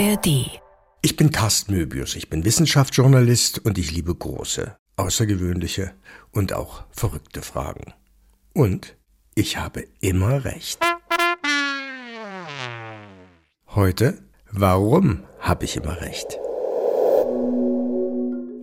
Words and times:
ARD. 0.00 0.62
Ich 1.02 1.16
bin 1.16 1.30
Carsten 1.30 1.74
Möbius, 1.74 2.16
ich 2.16 2.30
bin 2.30 2.42
Wissenschaftsjournalist 2.42 3.58
und 3.58 3.76
ich 3.76 3.92
liebe 3.92 4.14
große, 4.14 4.74
außergewöhnliche 4.96 5.92
und 6.30 6.54
auch 6.54 6.84
verrückte 6.90 7.42
Fragen. 7.42 7.92
Und 8.54 8.96
ich 9.34 9.58
habe 9.58 9.84
immer 10.00 10.46
recht. 10.46 10.78
Heute, 13.66 14.22
warum 14.50 15.22
habe 15.38 15.66
ich 15.66 15.76
immer 15.76 16.00
recht? 16.00 16.38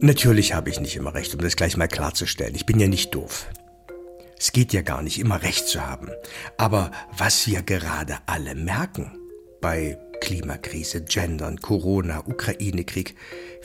Natürlich 0.01 0.55
habe 0.55 0.71
ich 0.71 0.79
nicht 0.79 0.95
immer 0.95 1.13
recht, 1.13 1.35
um 1.35 1.41
das 1.41 1.55
gleich 1.55 1.77
mal 1.77 1.87
klarzustellen. 1.87 2.55
Ich 2.55 2.65
bin 2.65 2.79
ja 2.79 2.87
nicht 2.87 3.13
doof. 3.13 3.45
Es 4.39 4.53
geht 4.53 4.73
ja 4.73 4.81
gar 4.81 5.03
nicht 5.03 5.19
immer 5.19 5.43
recht 5.43 5.67
zu 5.67 5.85
haben. 5.85 6.09
Aber 6.57 6.89
was 7.15 7.45
wir 7.45 7.61
gerade 7.61 8.17
alle 8.25 8.55
merken 8.55 9.16
bei 9.61 9.97
Klimakrise, 10.21 11.01
Gendern, 11.01 11.57
Corona, 11.57 12.23
Ukraine-Krieg. 12.25 13.15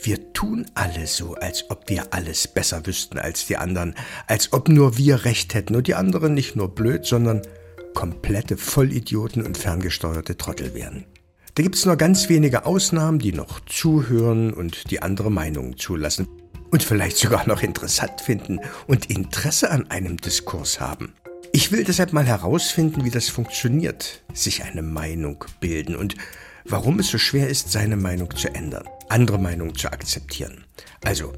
Wir 0.01 0.33
tun 0.33 0.65
alle 0.75 1.07
so, 1.07 1.35
als 1.35 1.69
ob 1.69 1.89
wir 1.89 2.13
alles 2.13 2.47
besser 2.47 2.85
wüssten 2.85 3.17
als 3.17 3.47
die 3.47 3.57
anderen, 3.57 3.95
als 4.27 4.53
ob 4.53 4.69
nur 4.69 4.97
wir 4.97 5.25
Recht 5.25 5.53
hätten 5.53 5.75
und 5.75 5.87
die 5.87 5.95
anderen 5.95 6.33
nicht 6.33 6.55
nur 6.55 6.73
blöd, 6.73 7.05
sondern 7.05 7.41
komplette 7.93 8.57
Vollidioten 8.57 9.45
und 9.45 9.57
ferngesteuerte 9.57 10.37
Trottel 10.37 10.73
wären. 10.73 11.05
Da 11.55 11.61
gibt 11.61 11.75
es 11.75 11.85
nur 11.85 11.95
ganz 11.97 12.29
wenige 12.29 12.65
Ausnahmen, 12.65 13.19
die 13.19 13.31
noch 13.31 13.59
zuhören 13.65 14.53
und 14.53 14.89
die 14.89 15.01
andere 15.01 15.31
Meinungen 15.31 15.77
zulassen 15.77 16.27
und 16.71 16.81
vielleicht 16.81 17.17
sogar 17.17 17.47
noch 17.47 17.61
interessant 17.61 18.21
finden 18.21 18.59
und 18.87 19.11
Interesse 19.11 19.69
an 19.69 19.89
einem 19.91 20.17
Diskurs 20.17 20.79
haben. 20.79 21.13
Ich 21.55 21.71
will 21.71 21.83
deshalb 21.83 22.13
mal 22.13 22.25
herausfinden, 22.25 23.05
wie 23.05 23.11
das 23.11 23.29
funktioniert, 23.29 24.23
sich 24.33 24.63
eine 24.63 24.81
Meinung 24.81 25.45
bilden 25.59 25.95
und 25.95 26.15
warum 26.65 26.97
es 26.97 27.09
so 27.09 27.19
schwer 27.19 27.47
ist, 27.47 27.71
seine 27.71 27.95
Meinung 27.95 28.35
zu 28.35 28.53
ändern, 28.55 28.89
andere 29.07 29.37
Meinungen 29.37 29.75
zu 29.75 29.87
akzeptieren. 29.91 30.63
Also, 31.03 31.31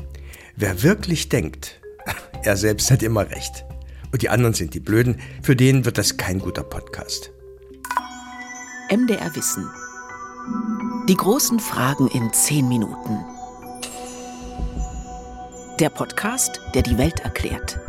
wer 0.56 0.84
wirklich 0.84 1.28
denkt, 1.28 1.82
er 2.44 2.56
selbst 2.56 2.92
hat 2.92 3.04
immer 3.04 3.30
recht 3.30 3.66
und 4.14 4.22
die 4.22 4.30
anderen 4.30 4.54
sind 4.54 4.74
die 4.74 4.80
Blöden, 4.80 5.20
für 5.44 5.58
den 5.58 5.84
wird 5.84 5.98
das 5.98 6.16
kein 6.16 6.40
guter 6.40 6.64
Podcast. 6.64 7.32
MDR 8.90 9.36
Wissen. 9.36 9.70
Die 11.10 11.16
großen 11.16 11.60
Fragen 11.60 12.08
in 12.08 12.32
zehn 12.32 12.70
Minuten. 12.70 13.20
Der 15.82 15.90
Podcast, 15.90 16.62
der 16.74 16.84
die 16.84 16.98
Welt 16.98 17.20
erklärt. 17.20 17.82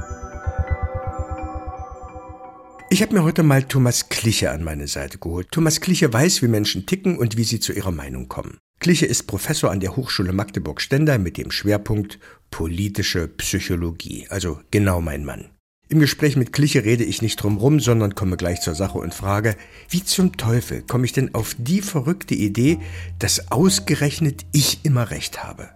Ich 2.96 3.02
habe 3.02 3.12
mir 3.12 3.24
heute 3.24 3.42
mal 3.42 3.62
Thomas 3.62 4.08
Kliche 4.08 4.52
an 4.52 4.64
meine 4.64 4.88
Seite 4.88 5.18
geholt. 5.18 5.48
Thomas 5.50 5.82
Kliche 5.82 6.10
weiß, 6.10 6.40
wie 6.40 6.48
Menschen 6.48 6.86
ticken 6.86 7.18
und 7.18 7.36
wie 7.36 7.44
sie 7.44 7.60
zu 7.60 7.74
ihrer 7.74 7.90
Meinung 7.90 8.26
kommen. 8.26 8.56
Kliche 8.80 9.04
ist 9.04 9.24
Professor 9.24 9.70
an 9.70 9.80
der 9.80 9.96
Hochschule 9.96 10.32
Magdeburg-Stender 10.32 11.18
mit 11.18 11.36
dem 11.36 11.50
Schwerpunkt 11.50 12.18
politische 12.50 13.28
Psychologie, 13.28 14.26
also 14.30 14.60
genau 14.70 15.02
mein 15.02 15.26
Mann. 15.26 15.50
Im 15.90 16.00
Gespräch 16.00 16.36
mit 16.36 16.54
Kliche 16.54 16.86
rede 16.86 17.04
ich 17.04 17.20
nicht 17.20 17.36
drum 17.36 17.58
rum, 17.58 17.80
sondern 17.80 18.14
komme 18.14 18.38
gleich 18.38 18.62
zur 18.62 18.74
Sache 18.74 18.96
und 18.96 19.12
frage, 19.12 19.56
wie 19.90 20.02
zum 20.02 20.38
Teufel 20.38 20.80
komme 20.80 21.04
ich 21.04 21.12
denn 21.12 21.34
auf 21.34 21.54
die 21.58 21.82
verrückte 21.82 22.34
Idee, 22.34 22.78
dass 23.18 23.52
ausgerechnet 23.52 24.46
ich 24.52 24.86
immer 24.86 25.10
recht 25.10 25.44
habe? 25.44 25.68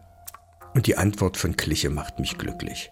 Und 0.72 0.86
die 0.86 0.96
Antwort 0.96 1.36
von 1.36 1.54
Kliche 1.54 1.90
macht 1.90 2.18
mich 2.18 2.38
glücklich. 2.38 2.88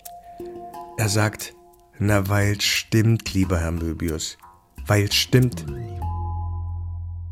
Er 0.98 1.08
sagt, 1.08 1.54
na, 1.98 2.28
weil's 2.28 2.64
stimmt, 2.64 3.34
lieber 3.34 3.60
Herr 3.60 3.72
Möbius. 3.72 4.38
Weil's 4.86 5.14
stimmt. 5.14 5.64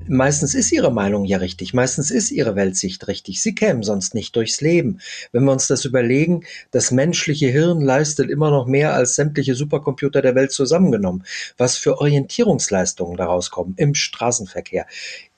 Meistens 0.09 0.55
ist 0.55 0.70
Ihre 0.70 0.92
Meinung 0.92 1.25
ja 1.25 1.39
richtig, 1.39 1.75
meistens 1.75 2.12
ist 2.12 2.31
Ihre 2.31 2.55
Weltsicht 2.55 3.09
richtig. 3.09 3.42
Sie 3.42 3.56
kämen 3.56 3.83
sonst 3.83 4.14
nicht 4.14 4.37
durchs 4.37 4.61
Leben. 4.61 5.00
Wenn 5.33 5.44
wir 5.44 5.50
uns 5.50 5.67
das 5.67 5.84
überlegen, 5.84 6.44
das 6.71 6.93
menschliche 6.93 7.49
Hirn 7.49 7.81
leistet 7.81 8.31
immer 8.31 8.50
noch 8.50 8.66
mehr 8.66 8.94
als 8.94 9.16
sämtliche 9.16 9.56
Supercomputer 9.56 10.22
der 10.22 10.37
Welt 10.37 10.53
zusammengenommen. 10.53 11.25
Was 11.56 11.77
für 11.77 11.98
Orientierungsleistungen 11.98 13.16
daraus 13.16 13.50
kommen 13.50 13.75
im 13.77 13.94
Straßenverkehr, 13.94 14.87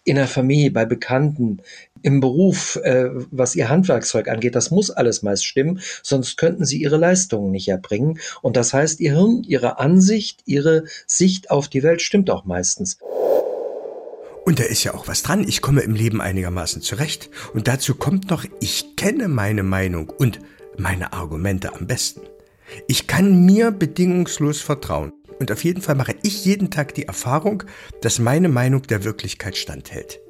in 0.09 0.17
der 0.17 0.27
Familie, 0.27 0.71
bei 0.71 0.85
Bekannten, 0.85 1.59
im 2.03 2.21
Beruf, 2.21 2.77
äh, 2.77 3.11
was 3.31 3.55
ihr 3.57 3.69
Handwerkszeug 3.69 4.29
angeht, 4.29 4.55
das 4.55 4.71
muss 4.71 4.91
alles 4.91 5.23
meist 5.23 5.45
stimmen, 5.45 5.81
sonst 6.03 6.37
könnten 6.37 6.65
sie 6.65 6.81
ihre 6.81 6.97
Leistungen 6.97 7.51
nicht 7.51 7.69
erbringen. 7.69 8.19
Und 8.41 8.57
das 8.57 8.73
heißt, 8.73 9.01
ihr 9.01 9.13
Hirn, 9.13 9.43
ihre 9.47 9.79
Ansicht, 9.79 10.41
ihre 10.47 10.85
Sicht 11.07 11.51
auf 11.51 11.69
die 11.69 11.83
Welt 11.83 12.03
stimmt 12.03 12.31
auch 12.31 12.45
meistens. 12.45 12.99
Und 14.45 14.59
da 14.59 14.65
ist 14.65 14.83
ja 14.83 14.95
auch 14.95 15.09
was 15.09 15.23
dran. 15.23 15.45
Ich 15.47 15.61
komme 15.61 15.83
im 15.83 15.95
Leben 15.95 16.23
einigermaßen 16.23 16.81
zurecht. 16.81 17.29
Und 17.53 17.69
dazu 17.69 17.95
kommt 17.95 18.31
noch, 18.31 18.47
ich 18.61 18.97
kenne 18.97 19.29
meine 19.29 19.63
Meinung 19.63 20.09
und 20.09 20.39
meine 20.79 21.13
Argumente 21.13 21.75
am 21.75 21.87
besten. 21.87 22.23
Ich 22.87 23.07
kann 23.07 23.45
mir 23.45 23.73
bedingungslos 23.73 24.63
vertrauen. 24.63 25.13
Und 25.39 25.53
auf 25.53 25.65
jeden 25.65 25.83
Fall 25.83 25.95
mache 25.95 26.15
ich 26.23 26.45
jeden 26.45 26.71
Tag 26.71 26.95
die 26.95 27.05
Erfahrung, 27.05 27.65
dass 28.03 28.19
meine 28.19 28.49
Meinung 28.49 28.83
der 28.83 29.05
Wirklichkeit 29.05 29.57
standhält. 29.57 30.21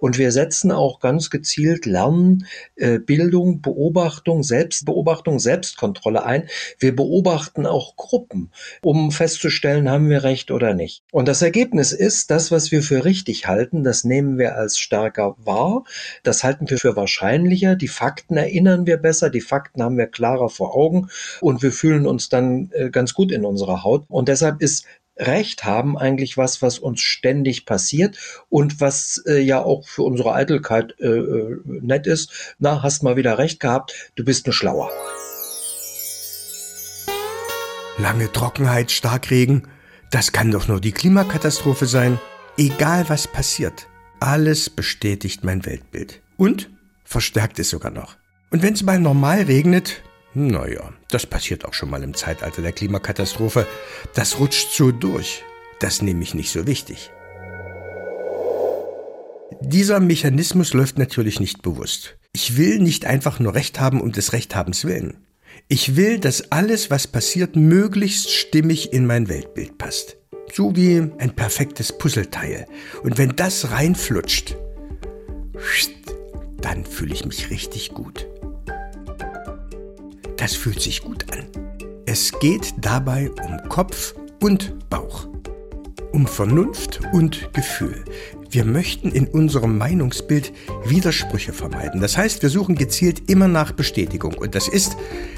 Und 0.00 0.18
wir 0.18 0.32
setzen 0.32 0.70
auch 0.72 1.00
ganz 1.00 1.30
gezielt 1.30 1.86
Lernen, 1.86 2.46
äh, 2.76 2.98
Bildung, 2.98 3.60
Beobachtung, 3.60 4.42
Selbstbeobachtung, 4.42 5.38
Selbstkontrolle 5.38 6.24
ein. 6.24 6.48
Wir 6.78 6.94
beobachten 6.94 7.66
auch 7.66 7.96
Gruppen, 7.96 8.50
um 8.82 9.10
festzustellen, 9.10 9.90
haben 9.90 10.08
wir 10.08 10.24
recht 10.24 10.50
oder 10.50 10.74
nicht. 10.74 11.02
Und 11.12 11.28
das 11.28 11.42
Ergebnis 11.42 11.92
ist, 11.92 12.30
das, 12.30 12.50
was 12.50 12.70
wir 12.70 12.82
für 12.82 13.04
richtig 13.04 13.46
halten, 13.46 13.84
das 13.84 14.04
nehmen 14.04 14.38
wir 14.38 14.56
als 14.56 14.78
stärker 14.78 15.36
wahr. 15.38 15.84
Das 16.22 16.44
halten 16.44 16.68
wir 16.70 16.78
für 16.78 16.96
wahrscheinlicher. 16.96 17.76
Die 17.76 17.88
Fakten 17.88 18.36
erinnern 18.36 18.86
wir 18.86 18.96
besser. 18.96 19.30
Die 19.30 19.40
Fakten 19.40 19.82
haben 19.82 19.98
wir 19.98 20.06
klarer 20.06 20.48
vor 20.48 20.74
Augen. 20.76 21.08
Und 21.40 21.62
wir 21.62 21.72
fühlen 21.72 22.06
uns 22.06 22.28
dann 22.28 22.70
äh, 22.72 22.90
ganz 22.90 23.14
gut 23.14 23.32
in 23.32 23.44
unserer 23.44 23.84
Haut. 23.84 24.04
Und 24.08 24.28
deshalb 24.28 24.60
ist 24.62 24.84
Recht 25.18 25.64
haben 25.64 25.98
eigentlich 25.98 26.36
was, 26.36 26.62
was 26.62 26.78
uns 26.78 27.00
ständig 27.00 27.66
passiert 27.66 28.16
und 28.48 28.80
was 28.80 29.22
äh, 29.26 29.40
ja 29.40 29.60
auch 29.60 29.88
für 29.88 30.02
unsere 30.02 30.32
Eitelkeit 30.32 30.94
äh, 31.00 31.06
äh, 31.06 31.60
nett 31.66 32.06
ist. 32.06 32.54
Na, 32.58 32.82
hast 32.82 33.02
mal 33.02 33.16
wieder 33.16 33.36
recht 33.36 33.58
gehabt, 33.58 34.12
du 34.14 34.24
bist 34.24 34.46
nur 34.46 34.54
schlauer. 34.54 34.90
Lange 37.98 38.30
Trockenheit, 38.30 38.92
Starkregen, 38.92 39.66
das 40.12 40.30
kann 40.30 40.52
doch 40.52 40.68
nur 40.68 40.80
die 40.80 40.92
Klimakatastrophe 40.92 41.86
sein. 41.86 42.20
Egal 42.56 43.08
was 43.08 43.26
passiert, 43.26 43.88
alles 44.20 44.70
bestätigt 44.70 45.42
mein 45.42 45.66
Weltbild. 45.66 46.20
Und 46.36 46.70
verstärkt 47.04 47.58
es 47.58 47.70
sogar 47.70 47.90
noch. 47.90 48.16
Und 48.50 48.62
wenn 48.62 48.74
es 48.74 48.82
mal 48.84 49.00
normal 49.00 49.42
regnet, 49.42 50.02
naja, 50.46 50.92
das 51.10 51.26
passiert 51.26 51.64
auch 51.64 51.74
schon 51.74 51.90
mal 51.90 52.02
im 52.02 52.14
Zeitalter 52.14 52.62
der 52.62 52.72
Klimakatastrophe. 52.72 53.66
Das 54.14 54.38
rutscht 54.38 54.72
so 54.72 54.92
durch. 54.92 55.42
Das 55.80 56.02
nehme 56.02 56.22
ich 56.22 56.34
nicht 56.34 56.50
so 56.50 56.66
wichtig. 56.66 57.10
Dieser 59.60 59.98
Mechanismus 60.00 60.72
läuft 60.72 60.98
natürlich 60.98 61.40
nicht 61.40 61.62
bewusst. 61.62 62.16
Ich 62.32 62.56
will 62.56 62.78
nicht 62.78 63.04
einfach 63.06 63.40
nur 63.40 63.54
Recht 63.54 63.80
haben 63.80 64.00
um 64.00 64.12
des 64.12 64.32
Rechthabens 64.32 64.84
willen. 64.84 65.26
Ich 65.66 65.96
will, 65.96 66.18
dass 66.20 66.52
alles, 66.52 66.90
was 66.90 67.06
passiert, 67.06 67.56
möglichst 67.56 68.30
stimmig 68.30 68.92
in 68.92 69.06
mein 69.06 69.28
Weltbild 69.28 69.76
passt. 69.76 70.16
So 70.52 70.76
wie 70.76 70.98
ein 71.18 71.34
perfektes 71.34 71.96
Puzzleteil. 71.96 72.66
Und 73.02 73.18
wenn 73.18 73.34
das 73.34 73.70
reinflutscht, 73.70 74.56
dann 76.60 76.84
fühle 76.84 77.14
ich 77.14 77.24
mich 77.24 77.50
richtig 77.50 77.90
gut. 77.90 78.26
Das 80.38 80.54
fühlt 80.54 80.80
sich 80.80 81.02
gut 81.02 81.26
an. 81.32 81.46
Es 82.06 82.30
geht 82.38 82.72
dabei 82.80 83.28
um 83.44 83.68
Kopf 83.68 84.14
und 84.40 84.88
Bauch, 84.88 85.26
um 86.12 86.28
Vernunft 86.28 87.00
und 87.12 87.52
Gefühl. 87.52 88.04
Wir 88.48 88.64
möchten 88.64 89.10
in 89.10 89.26
unserem 89.26 89.76
Meinungsbild 89.76 90.52
Widersprüche 90.86 91.52
vermeiden. 91.52 92.00
Das 92.00 92.16
heißt, 92.16 92.40
wir 92.40 92.50
suchen 92.50 92.76
gezielt 92.76 93.28
immer 93.28 93.48
nach 93.48 93.72
Bestätigung. 93.72 94.34
Und 94.34 94.54
das 94.54 94.68
ist, 94.68 94.96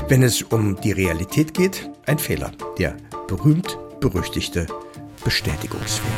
wenn 0.09 0.23
es 0.23 0.43
um 0.43 0.79
die 0.83 0.93
Realität 0.93 1.55
geht, 1.55 1.91
ein 2.05 2.19
Fehler. 2.19 2.53
Der 2.79 2.95
berühmt-berüchtigte 3.27 4.67
Bestätigungsfehler. 5.25 6.15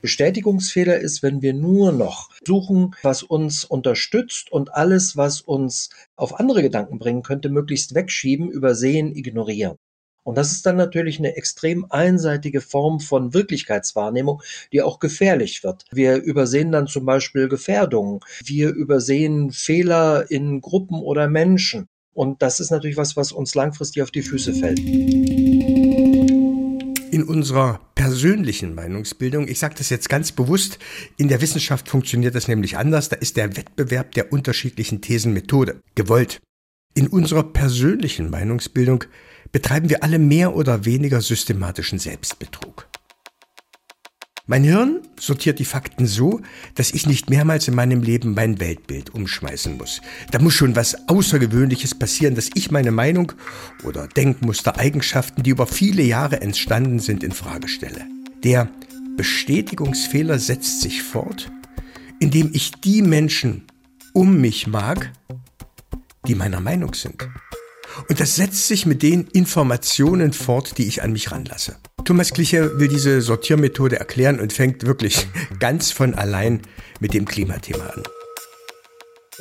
Bestätigungsfehler 0.00 0.98
ist, 0.98 1.22
wenn 1.22 1.42
wir 1.42 1.52
nur 1.52 1.92
noch 1.92 2.30
suchen, 2.48 2.96
was 3.02 3.22
uns 3.22 3.64
unterstützt 3.64 4.50
und 4.50 4.74
alles, 4.74 5.16
was 5.16 5.40
uns 5.40 5.90
auf 6.16 6.40
andere 6.40 6.62
Gedanken 6.62 6.98
bringen 6.98 7.22
könnte, 7.22 7.50
möglichst 7.50 7.94
wegschieben, 7.94 8.50
übersehen, 8.50 9.14
ignorieren. 9.14 9.76
Und 10.24 10.36
das 10.36 10.52
ist 10.52 10.66
dann 10.66 10.76
natürlich 10.76 11.18
eine 11.18 11.36
extrem 11.36 11.86
einseitige 11.90 12.60
Form 12.60 13.00
von 13.00 13.32
Wirklichkeitswahrnehmung, 13.32 14.42
die 14.72 14.82
auch 14.82 14.98
gefährlich 14.98 15.62
wird. 15.64 15.84
Wir 15.90 16.16
übersehen 16.16 16.72
dann 16.72 16.86
zum 16.86 17.06
Beispiel 17.06 17.48
Gefährdungen. 17.48 18.20
Wir 18.44 18.70
übersehen 18.70 19.52
Fehler 19.52 20.30
in 20.30 20.60
Gruppen 20.60 21.00
oder 21.00 21.28
Menschen. 21.28 21.88
Und 22.12 22.42
das 22.42 22.60
ist 22.60 22.70
natürlich 22.70 22.96
was, 22.96 23.16
was 23.16 23.32
uns 23.32 23.54
langfristig 23.54 24.02
auf 24.02 24.10
die 24.10 24.22
Füße 24.22 24.52
fällt. 24.54 25.77
Unserer 27.28 27.80
persönlichen 27.94 28.74
Meinungsbildung. 28.74 29.48
Ich 29.48 29.58
sage 29.58 29.74
das 29.76 29.90
jetzt 29.90 30.08
ganz 30.08 30.32
bewusst. 30.32 30.78
In 31.18 31.28
der 31.28 31.42
Wissenschaft 31.42 31.88
funktioniert 31.88 32.34
das 32.34 32.48
nämlich 32.48 32.78
anders. 32.78 33.10
Da 33.10 33.16
ist 33.16 33.36
der 33.36 33.56
Wettbewerb 33.56 34.12
der 34.12 34.32
unterschiedlichen 34.32 35.02
Thesen 35.02 35.34
Methode 35.34 35.82
gewollt. 35.94 36.40
In 36.94 37.06
unserer 37.06 37.44
persönlichen 37.44 38.30
Meinungsbildung 38.30 39.04
betreiben 39.52 39.90
wir 39.90 40.02
alle 40.02 40.18
mehr 40.18 40.56
oder 40.56 40.86
weniger 40.86 41.20
systematischen 41.20 41.98
Selbstbetrug. 41.98 42.87
Mein 44.50 44.64
Hirn 44.64 45.02
sortiert 45.20 45.58
die 45.58 45.66
Fakten 45.66 46.06
so, 46.06 46.40
dass 46.74 46.92
ich 46.92 47.06
nicht 47.06 47.28
mehrmals 47.28 47.68
in 47.68 47.74
meinem 47.74 48.02
Leben 48.02 48.32
mein 48.32 48.58
Weltbild 48.58 49.12
umschmeißen 49.12 49.76
muss. 49.76 50.00
Da 50.30 50.38
muss 50.38 50.54
schon 50.54 50.74
was 50.74 51.06
Außergewöhnliches 51.06 51.94
passieren, 51.94 52.34
dass 52.34 52.48
ich 52.54 52.70
meine 52.70 52.90
Meinung 52.90 53.32
oder 53.84 54.08
Denkmuster, 54.08 54.78
Eigenschaften, 54.78 55.42
die 55.42 55.50
über 55.50 55.66
viele 55.66 56.02
Jahre 56.02 56.40
entstanden 56.40 56.98
sind, 56.98 57.22
in 57.22 57.32
Frage 57.32 57.68
stelle. 57.68 58.06
Der 58.42 58.70
Bestätigungsfehler 59.18 60.38
setzt 60.38 60.80
sich 60.80 61.02
fort, 61.02 61.52
indem 62.18 62.48
ich 62.54 62.70
die 62.70 63.02
Menschen 63.02 63.64
um 64.14 64.40
mich 64.40 64.66
mag, 64.66 65.12
die 66.26 66.34
meiner 66.34 66.60
Meinung 66.60 66.94
sind. 66.94 67.28
Und 68.08 68.20
das 68.20 68.36
setzt 68.36 68.68
sich 68.68 68.86
mit 68.86 69.02
den 69.02 69.26
Informationen 69.28 70.32
fort, 70.32 70.78
die 70.78 70.86
ich 70.86 71.02
an 71.02 71.12
mich 71.12 71.30
ranlasse. 71.30 71.76
Thomas 72.04 72.32
Kliche 72.32 72.78
will 72.78 72.88
diese 72.88 73.20
Sortiermethode 73.20 73.98
erklären 73.98 74.40
und 74.40 74.52
fängt 74.52 74.86
wirklich 74.86 75.26
ganz 75.58 75.90
von 75.90 76.14
allein 76.14 76.62
mit 77.00 77.14
dem 77.14 77.24
Klimathema 77.24 77.86
an. 77.86 78.02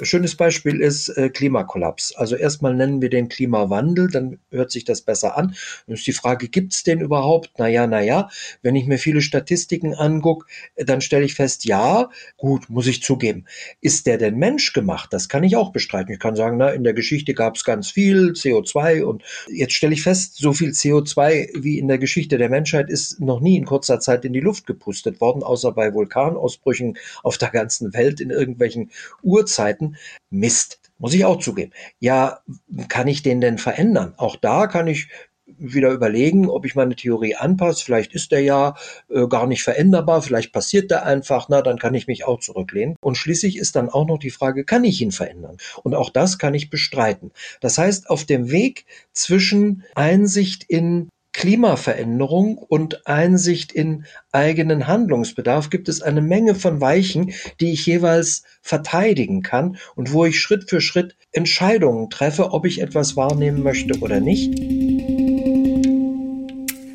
Schönes 0.02 0.36
Beispiel 0.36 0.82
ist 0.82 1.10
äh, 1.10 1.30
Klimakollaps. 1.30 2.16
Also 2.16 2.36
erstmal 2.36 2.76
nennen 2.76 3.02
wir 3.02 3.10
den 3.10 3.30
Klimawandel, 3.30 4.10
dann 4.10 4.40
hört 4.52 4.72
sich 4.72 4.86
das 4.86 5.02
besser 5.02 5.38
an. 5.38 5.56
Dann 5.86 5.96
ist 5.96 6.08
die 6.08 6.14
Frage, 6.14 6.48
gibt 6.50 6.74
es 6.74 6.84
den 6.84 7.02
überhaupt? 7.02 7.58
Naja, 7.58 7.88
naja. 7.88 8.30
Wenn 8.62 8.76
ich 8.76 8.86
mir 8.86 8.98
viele 8.98 9.22
Statistiken 9.22 9.96
angucke, 9.96 10.48
dann 10.76 11.02
stelle 11.02 11.26
ich 11.26 11.34
fest, 11.34 11.66
ja, 11.66 12.10
gut, 12.38 12.70
muss 12.70 12.88
ich 12.88 13.02
zugeben. 13.02 13.46
Ist 13.82 14.06
der 14.06 14.18
denn 14.18 14.38
menschgemacht? 14.38 15.12
Das 15.14 15.30
kann 15.30 15.44
ich 15.44 15.56
auch 15.56 15.72
bestreiten. 15.72 16.14
Ich 16.14 16.20
kann 16.20 16.36
sagen, 16.36 16.58
na, 16.58 16.70
in 16.70 16.84
der 16.84 16.94
Geschichte 16.94 17.34
gab 17.34 17.56
es 17.56 17.64
ganz 17.64 17.90
viel 17.90 18.32
CO2 18.32 19.04
und 19.04 19.24
jetzt 19.50 19.74
stelle 19.74 19.94
ich 19.94 20.04
fest, 20.04 20.38
so 20.38 20.54
viel 20.54 20.72
CO2 20.72 21.50
wie 21.56 21.80
in 21.80 21.88
der 21.88 21.98
Geschichte 21.98 22.38
der 22.38 22.50
Menschheit 22.50 22.90
ist 22.90 23.20
noch 23.20 23.40
nie 23.40 23.58
in 23.58 23.66
kurzer 23.66 24.00
Zeit 24.00 24.26
in 24.26 24.34
die 24.34 24.40
Luft 24.40 24.66
gepustet 24.66 25.22
worden, 25.22 25.44
außer 25.44 25.72
bei 25.72 25.94
Vulkanausbrüchen 25.94 26.98
auf 27.24 27.38
der 27.38 27.50
ganzen 27.50 27.94
Welt 27.94 28.20
in 28.20 28.30
irgendwelchen 28.30 28.92
Urzeiten. 29.24 29.87
Mist. 30.30 30.80
Muss 31.00 31.14
ich 31.14 31.26
auch 31.26 31.40
zugeben. 31.40 31.72
Ja, 32.00 32.40
kann 32.88 33.08
ich 33.08 33.22
den 33.22 33.40
denn 33.40 33.60
verändern? 33.60 34.16
Auch 34.18 34.36
da 34.36 34.66
kann 34.66 34.88
ich 34.88 35.10
wieder 35.58 35.92
überlegen, 35.92 36.50
ob 36.50 36.66
ich 36.66 36.76
meine 36.76 36.96
Theorie 36.96 37.36
anpasse. 37.36 37.84
Vielleicht 37.84 38.14
ist 38.14 38.32
der 38.32 38.42
ja 38.42 38.76
äh, 39.10 39.28
gar 39.28 39.48
nicht 39.48 39.64
veränderbar, 39.64 40.22
vielleicht 40.22 40.52
passiert 40.52 40.92
der 40.92 41.06
einfach, 41.06 41.48
na, 41.50 41.62
dann 41.62 41.80
kann 41.80 41.94
ich 41.94 42.08
mich 42.08 42.26
auch 42.26 42.40
zurücklehnen. 42.40 42.96
Und 43.02 43.16
schließlich 43.16 43.58
ist 43.58 43.76
dann 43.76 43.90
auch 43.90 44.06
noch 44.06 44.20
die 44.20 44.30
Frage, 44.30 44.66
kann 44.66 44.84
ich 44.84 45.02
ihn 45.02 45.12
verändern? 45.12 45.58
Und 45.84 45.96
auch 45.96 46.10
das 46.10 46.38
kann 46.38 46.54
ich 46.54 46.70
bestreiten. 46.70 47.32
Das 47.62 47.78
heißt, 47.78 48.10
auf 48.10 48.26
dem 48.26 48.52
Weg 48.52 48.86
zwischen 49.14 49.84
Einsicht 49.96 50.66
in 50.68 51.10
Klimaveränderung 51.38 52.58
und 52.58 53.06
Einsicht 53.06 53.72
in 53.72 54.06
eigenen 54.32 54.88
Handlungsbedarf 54.88 55.70
gibt 55.70 55.88
es 55.88 56.02
eine 56.02 56.20
Menge 56.20 56.56
von 56.56 56.82
Weichen, 56.82 57.32
die 57.62 57.74
ich 57.74 57.86
jeweils 57.86 58.42
verteidigen 58.64 59.44
kann 59.44 59.78
und 59.94 60.14
wo 60.14 60.26
ich 60.26 60.40
Schritt 60.40 60.68
für 60.68 60.82
Schritt 60.82 61.16
Entscheidungen 61.32 62.10
treffe, 62.10 62.54
ob 62.54 62.66
ich 62.66 62.82
etwas 62.82 63.16
wahrnehmen 63.16 63.62
möchte 63.62 64.00
oder 64.00 64.20
nicht. 64.20 64.58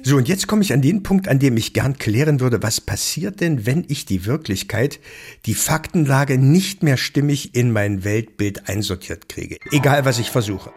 So, 0.03 0.17
und 0.17 0.29
jetzt 0.29 0.49
komme 0.49 0.63
ich 0.63 0.73
an 0.73 0.83
den 0.83 1.05
Punkt, 1.05 1.29
an 1.29 1.39
dem 1.39 1.57
ich 1.57 1.73
gern 1.73 1.97
klären 1.97 2.41
würde, 2.41 2.65
was 2.65 2.81
passiert 2.81 3.41
denn, 3.41 3.65
wenn 3.65 3.85
ich 3.87 4.07
die 4.07 4.27
Wirklichkeit, 4.27 4.99
die 5.47 5.55
Faktenlage 5.55 6.37
nicht 6.37 6.83
mehr 6.83 6.97
stimmig 6.97 7.55
in 7.55 7.71
mein 7.71 8.03
Weltbild 8.03 8.69
einsortiert 8.69 9.29
kriege, 9.29 9.59
egal 9.71 10.05
was 10.05 10.19
ich 10.19 10.31
versuche. 10.31 10.73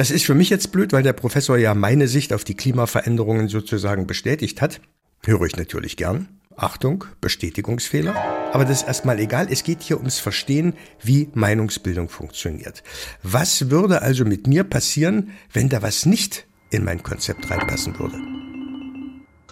Das 0.00 0.10
ist 0.10 0.24
für 0.24 0.34
mich 0.34 0.48
jetzt 0.48 0.72
blöd, 0.72 0.94
weil 0.94 1.02
der 1.02 1.12
Professor 1.12 1.58
ja 1.58 1.74
meine 1.74 2.08
Sicht 2.08 2.32
auf 2.32 2.42
die 2.42 2.54
Klimaveränderungen 2.54 3.48
sozusagen 3.48 4.06
bestätigt 4.06 4.62
hat. 4.62 4.80
Höre 5.22 5.42
ich 5.42 5.58
natürlich 5.58 5.98
gern. 5.98 6.40
Achtung, 6.56 7.04
Bestätigungsfehler. 7.20 8.14
Aber 8.54 8.64
das 8.64 8.80
ist 8.80 8.88
erstmal 8.88 9.20
egal. 9.20 9.48
Es 9.50 9.62
geht 9.62 9.82
hier 9.82 9.98
ums 9.98 10.18
Verstehen, 10.18 10.72
wie 11.02 11.28
Meinungsbildung 11.34 12.08
funktioniert. 12.08 12.82
Was 13.22 13.68
würde 13.68 14.00
also 14.00 14.24
mit 14.24 14.46
mir 14.46 14.64
passieren, 14.64 15.32
wenn 15.52 15.68
da 15.68 15.82
was 15.82 16.06
nicht 16.06 16.46
in 16.70 16.82
mein 16.82 17.02
Konzept 17.02 17.50
reinpassen 17.50 17.98
würde? 17.98 18.16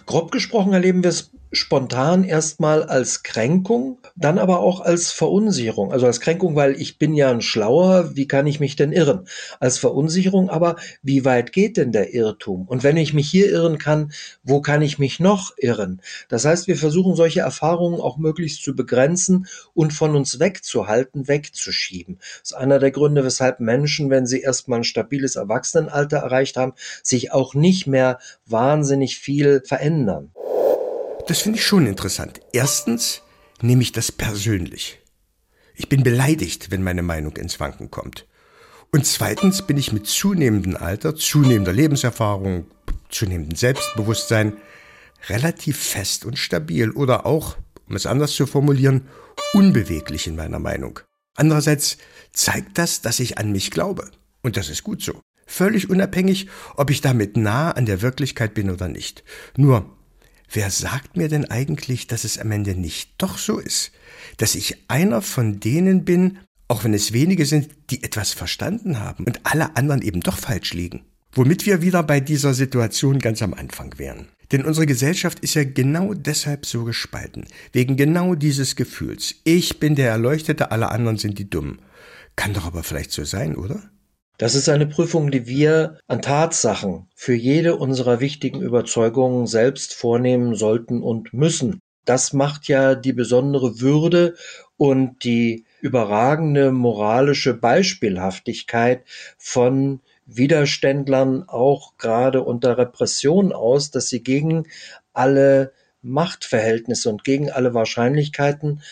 Grob 0.07 0.31
gesprochen 0.31 0.73
erleben 0.73 1.03
wir 1.03 1.11
es 1.11 1.29
spontan 1.51 2.23
erstmal 2.23 2.83
als 2.83 3.23
Kränkung, 3.23 3.99
dann 4.15 4.37
aber 4.37 4.59
auch 4.59 4.81
als 4.81 5.11
Verunsicherung. 5.11 5.91
Also 5.91 6.05
als 6.05 6.19
Kränkung, 6.19 6.55
weil 6.55 6.79
ich 6.79 6.99
bin 6.99 7.13
ja 7.13 7.31
ein 7.31 7.41
Schlauer, 7.41 8.15
wie 8.15 8.27
kann 8.27 8.45
ich 8.47 8.59
mich 8.59 8.75
denn 8.75 8.91
irren? 8.91 9.27
Als 9.59 9.77
Verunsicherung 9.77 10.49
aber, 10.49 10.75
wie 11.01 11.25
weit 11.25 11.51
geht 11.51 11.77
denn 11.77 11.91
der 11.91 12.13
Irrtum? 12.13 12.67
Und 12.67 12.83
wenn 12.83 12.97
ich 12.97 13.13
mich 13.13 13.29
hier 13.29 13.49
irren 13.49 13.77
kann, 13.77 14.11
wo 14.43 14.61
kann 14.61 14.81
ich 14.81 14.99
mich 14.99 15.19
noch 15.19 15.53
irren? 15.57 16.01
Das 16.27 16.45
heißt, 16.45 16.67
wir 16.67 16.77
versuchen 16.77 17.15
solche 17.15 17.41
Erfahrungen 17.41 17.99
auch 17.99 18.17
möglichst 18.17 18.63
zu 18.63 18.75
begrenzen 18.75 19.47
und 19.73 19.91
von 19.93 20.15
uns 20.15 20.39
wegzuhalten, 20.39 21.27
wegzuschieben. 21.27 22.17
Das 22.41 22.51
ist 22.51 22.53
einer 22.53 22.79
der 22.79 22.91
Gründe, 22.91 23.23
weshalb 23.23 23.59
Menschen, 23.59 24.09
wenn 24.09 24.27
sie 24.27 24.41
erstmal 24.41 24.79
ein 24.79 24.83
stabiles 24.83 25.35
Erwachsenenalter 25.35 26.17
erreicht 26.17 26.57
haben, 26.57 26.73
sich 27.01 27.31
auch 27.31 27.55
nicht 27.55 27.87
mehr 27.87 28.19
wahnsinnig 28.45 29.17
viel 29.17 29.61
verändern. 29.65 30.31
Das 31.29 31.41
finde 31.41 31.59
ich 31.59 31.65
schon 31.65 31.85
interessant. 31.85 32.41
Erstens 32.53 33.21
nehme 33.61 33.83
ich 33.83 33.91
das 33.91 34.11
persönlich. 34.11 34.99
Ich 35.75 35.87
bin 35.87 36.01
beleidigt, 36.01 36.71
wenn 36.71 36.81
meine 36.81 37.03
Meinung 37.03 37.37
ins 37.37 37.59
Wanken 37.59 37.91
kommt. 37.91 38.25
Und 38.91 39.05
zweitens 39.05 39.61
bin 39.61 39.77
ich 39.77 39.93
mit 39.93 40.07
zunehmendem 40.07 40.75
Alter, 40.75 41.15
zunehmender 41.15 41.71
Lebenserfahrung, 41.71 42.65
zunehmendem 43.09 43.55
Selbstbewusstsein 43.55 44.57
relativ 45.27 45.77
fest 45.77 46.25
und 46.25 46.39
stabil 46.39 46.89
oder 46.89 47.27
auch, 47.27 47.57
um 47.87 47.95
es 47.95 48.07
anders 48.07 48.31
zu 48.31 48.47
formulieren, 48.47 49.07
unbeweglich 49.53 50.25
in 50.25 50.35
meiner 50.35 50.57
Meinung. 50.57 50.99
Andererseits 51.35 51.99
zeigt 52.33 52.79
das, 52.79 53.03
dass 53.03 53.19
ich 53.19 53.37
an 53.37 53.51
mich 53.51 53.69
glaube. 53.69 54.09
Und 54.41 54.57
das 54.57 54.67
ist 54.67 54.83
gut 54.83 55.03
so. 55.03 55.21
Völlig 55.45 55.91
unabhängig, 55.91 56.47
ob 56.75 56.89
ich 56.89 57.01
damit 57.01 57.37
nah 57.37 57.69
an 57.69 57.85
der 57.85 58.01
Wirklichkeit 58.01 58.55
bin 58.55 58.71
oder 58.71 58.87
nicht. 58.87 59.23
Nur, 59.57 59.95
Wer 60.51 60.71
sagt 60.71 61.15
mir 61.15 61.27
denn 61.27 61.45
eigentlich, 61.45 62.07
dass 62.07 62.23
es 62.23 62.39
am 62.39 62.51
Ende 62.51 62.75
nicht 62.75 63.13
doch 63.19 63.37
so 63.37 63.59
ist? 63.59 63.91
Dass 64.37 64.55
ich 64.55 64.77
einer 64.87 65.21
von 65.21 65.59
denen 65.59 66.05
bin, 66.05 66.39
auch 66.67 66.83
wenn 66.83 66.93
es 66.93 67.13
wenige 67.13 67.45
sind, 67.45 67.69
die 67.91 68.03
etwas 68.03 68.33
verstanden 68.33 68.99
haben 68.99 69.25
und 69.25 69.41
alle 69.43 69.75
anderen 69.75 70.01
eben 70.01 70.21
doch 70.21 70.37
falsch 70.37 70.73
liegen? 70.73 71.05
Womit 71.31 71.67
wir 71.67 71.83
wieder 71.83 72.01
bei 72.01 72.19
dieser 72.19 72.55
Situation 72.55 73.19
ganz 73.19 73.43
am 73.43 73.53
Anfang 73.53 73.99
wären. 73.99 74.27
Denn 74.51 74.65
unsere 74.65 74.87
Gesellschaft 74.87 75.39
ist 75.41 75.53
ja 75.53 75.63
genau 75.63 76.15
deshalb 76.15 76.65
so 76.65 76.83
gespalten. 76.83 77.45
Wegen 77.71 77.97
genau 77.97 78.33
dieses 78.33 78.75
Gefühls. 78.75 79.35
Ich 79.43 79.79
bin 79.79 79.93
der 79.93 80.09
Erleuchtete, 80.09 80.71
alle 80.71 80.89
anderen 80.89 81.17
sind 81.17 81.37
die 81.37 81.49
Dummen. 81.49 81.79
Kann 82.35 82.53
doch 82.53 82.65
aber 82.65 82.81
vielleicht 82.81 83.11
so 83.11 83.23
sein, 83.25 83.55
oder? 83.55 83.91
Das 84.39 84.55
ist 84.55 84.69
eine 84.69 84.87
Prüfung, 84.87 85.31
die 85.31 85.47
wir 85.47 85.97
an 86.07 86.21
Tatsachen 86.21 87.09
für 87.13 87.33
jede 87.33 87.75
unserer 87.75 88.21
wichtigen 88.21 88.61
Überzeugungen 88.61 89.47
selbst 89.47 89.93
vornehmen 89.93 90.55
sollten 90.55 91.03
und 91.03 91.33
müssen. 91.33 91.81
Das 92.05 92.31
macht 92.31 92.69
ja 92.69 92.95
die 92.95 93.11
besondere 93.11 93.81
Würde 93.81 94.35
und 94.77 95.25
die 95.25 95.65
überragende 95.81 96.71
moralische 96.71 97.53
Beispielhaftigkeit 97.53 99.03
von 99.37 99.99
Widerständlern 100.25 101.43
auch 101.49 101.97
gerade 101.97 102.41
unter 102.41 102.77
Repression 102.77 103.51
aus, 103.51 103.91
dass 103.91 104.07
sie 104.07 104.23
gegen 104.23 104.67
alle 105.11 105.73
Machtverhältnisse 106.01 107.09
und 107.09 107.25
gegen 107.25 107.51
alle 107.51 107.73
Wahrscheinlichkeiten 107.73 108.83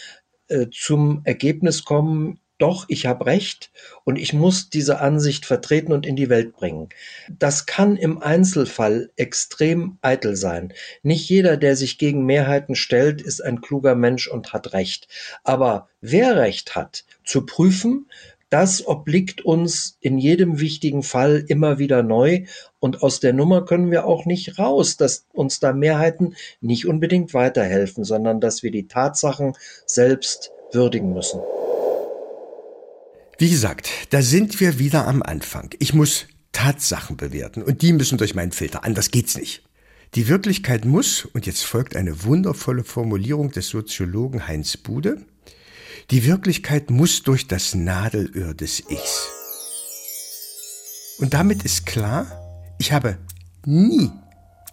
äh, 0.50 0.68
zum 0.74 1.22
Ergebnis 1.24 1.86
kommen, 1.86 2.42
doch, 2.58 2.86
ich 2.88 3.06
habe 3.06 3.26
recht 3.26 3.72
und 4.04 4.16
ich 4.18 4.34
muss 4.34 4.70
diese 4.70 5.00
Ansicht 5.00 5.46
vertreten 5.46 5.94
und 5.94 6.06
in 6.06 6.16
die 6.16 6.30
Welt 6.30 6.54
bringen. 6.54 6.90
Das 7.30 7.66
kann 7.66 7.98
im 7.98 8.22
Einzelfall 8.22 9.12
extrem 9.16 9.98
eitel 10.02 10.36
sein. 10.36 10.74
Nicht 11.04 11.30
jeder, 11.30 11.58
der 11.58 11.76
sich 11.76 11.98
gegen 11.98 12.26
Mehrheiten 12.26 12.76
stellt, 12.76 13.22
ist 13.22 13.42
ein 13.42 13.62
kluger 13.62 13.96
Mensch 13.96 14.28
und 14.28 14.54
hat 14.54 14.74
recht. 14.74 15.08
Aber 15.44 15.88
wer 16.02 16.38
recht 16.38 16.76
hat, 16.76 17.06
zu 17.24 17.46
prüfen, 17.46 18.08
das 18.50 18.88
obliegt 18.88 19.44
uns 19.44 19.98
in 20.00 20.18
jedem 20.18 20.60
wichtigen 20.62 21.04
Fall 21.04 21.44
immer 21.48 21.80
wieder 21.80 22.02
neu 22.02 22.46
und 22.80 23.04
aus 23.04 23.20
der 23.20 23.34
Nummer 23.34 23.66
können 23.66 23.92
wir 23.92 24.06
auch 24.06 24.26
nicht 24.26 24.58
raus, 24.58 24.96
dass 24.96 25.26
uns 25.34 25.60
da 25.60 25.74
Mehrheiten 25.74 26.36
nicht 26.62 26.88
unbedingt 26.88 27.34
weiterhelfen, 27.34 28.06
sondern 28.06 28.40
dass 28.40 28.64
wir 28.64 28.72
die 28.72 28.88
Tatsachen 28.88 29.54
selbst 29.86 30.54
würdigen 30.72 31.14
müssen. 31.14 31.42
Wie 33.39 33.51
gesagt, 33.51 33.89
da 34.10 34.24
sind 34.24 34.60
wir 34.60 34.79
wieder 34.79 35.06
am 35.08 35.22
Anfang. 35.22 35.70
Ich 35.77 35.94
muss 35.94 36.25
Tatsachen 36.53 37.17
bewerten 37.17 37.62
und 37.62 37.84
die 37.84 37.94
müssen 37.94 38.17
durch 38.17 38.34
meinen 38.34 38.51
Filter. 38.51 38.84
Anders 38.84 39.12
geht's 39.12 39.38
nicht. 39.38 39.63
Die 40.15 40.27
Wirklichkeit 40.27 40.86
muss, 40.86 41.25
und 41.25 41.46
jetzt 41.46 41.63
folgt 41.63 41.96
eine 41.96 42.24
wundervolle 42.24 42.84
Formulierung 42.84 43.51
des 43.51 43.67
Soziologen 43.67 44.48
Heinz 44.48 44.75
Bude, 44.77 45.24
die 46.10 46.25
Wirklichkeit 46.25 46.89
muss 46.89 47.22
durch 47.22 47.48
das 47.48 47.75
Nadelöhr 47.75 48.56
des 48.56 48.79
Ichs. 48.89 49.27
Und 51.20 51.36
damit 51.36 51.63
ist 51.63 51.86
klar, 51.86 52.25
ich 52.79 52.91
habe 52.91 53.20
nie, 53.65 54.10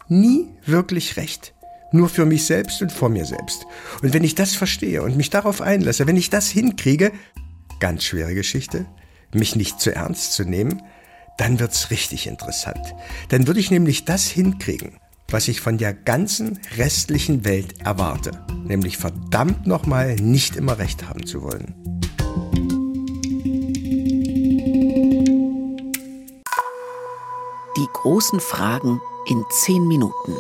nie 0.08 0.48
wirklich 0.64 1.18
recht. 1.18 1.52
Nur 1.92 2.08
für 2.08 2.24
mich 2.24 2.46
selbst 2.46 2.80
und 2.80 2.92
vor 2.92 3.10
mir 3.10 3.26
selbst. 3.26 3.66
Und 4.02 4.14
wenn 4.14 4.24
ich 4.24 4.34
das 4.34 4.54
verstehe 4.54 5.02
und 5.02 5.16
mich 5.18 5.28
darauf 5.28 5.60
einlasse, 5.60 6.06
wenn 6.06 6.16
ich 6.16 6.30
das 6.30 6.48
hinkriege, 6.48 7.12
ganz 7.80 8.04
schwere 8.04 8.34
Geschichte, 8.34 8.86
mich 9.32 9.56
nicht 9.56 9.80
zu 9.80 9.94
ernst 9.94 10.32
zu 10.32 10.44
nehmen, 10.44 10.82
dann 11.36 11.58
wird's 11.58 11.90
richtig 11.90 12.26
interessant. 12.26 12.94
Dann 13.28 13.46
würde 13.46 13.60
ich 13.60 13.70
nämlich 13.70 14.04
das 14.04 14.26
hinkriegen, 14.26 14.98
was 15.28 15.48
ich 15.48 15.60
von 15.60 15.78
der 15.78 15.92
ganzen 15.92 16.60
restlichen 16.76 17.44
Welt 17.44 17.80
erwarte, 17.84 18.44
nämlich 18.64 18.96
verdammt 18.96 19.66
nochmal 19.66 20.16
nicht 20.16 20.56
immer 20.56 20.78
recht 20.78 21.08
haben 21.08 21.26
zu 21.26 21.42
wollen. 21.42 21.74
Die 27.76 27.88
großen 27.92 28.38
Fragen 28.38 29.00
in 29.28 29.42
zehn 29.50 29.88
Minuten. 29.88 30.36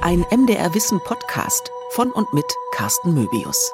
Ein 0.00 0.24
MDR 0.30 0.72
Wissen 0.74 1.00
Podcast 1.00 1.70
von 1.90 2.10
und 2.12 2.32
mit 2.32 2.46
Carsten 2.72 3.12
Möbius. 3.12 3.72